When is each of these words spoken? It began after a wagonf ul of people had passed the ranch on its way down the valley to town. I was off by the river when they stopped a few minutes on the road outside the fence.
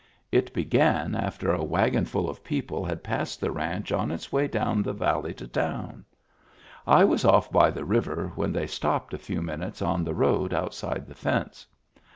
It 0.31 0.51
began 0.51 1.13
after 1.13 1.53
a 1.53 1.63
wagonf 1.63 2.15
ul 2.15 2.27
of 2.27 2.43
people 2.43 2.83
had 2.83 3.03
passed 3.03 3.39
the 3.39 3.51
ranch 3.51 3.91
on 3.91 4.09
its 4.09 4.31
way 4.31 4.47
down 4.47 4.81
the 4.81 4.93
valley 4.93 5.31
to 5.35 5.47
town. 5.47 6.05
I 6.87 7.03
was 7.03 7.23
off 7.23 7.51
by 7.51 7.69
the 7.69 7.85
river 7.85 8.31
when 8.33 8.51
they 8.51 8.65
stopped 8.65 9.13
a 9.13 9.19
few 9.19 9.43
minutes 9.43 9.79
on 9.79 10.03
the 10.03 10.15
road 10.15 10.55
outside 10.55 11.05
the 11.05 11.13
fence. 11.13 11.67